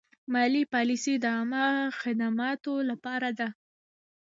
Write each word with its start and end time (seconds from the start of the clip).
مالي 0.33 0.63
پالیسي 0.73 1.13
د 1.21 1.25
عامه 1.37 1.65
خدماتو 2.01 2.73
لپاره 2.89 3.29
ده. 3.39 3.47